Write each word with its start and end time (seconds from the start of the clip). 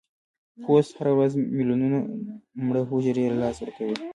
پوست 0.63 0.91
هره 0.97 1.11
ورځ 1.17 1.33
ملیونونه 1.57 1.97
مړه 2.65 2.81
حجرې 2.89 3.25
له 3.31 3.37
لاسه 3.43 3.59
ورکوي. 3.61 3.95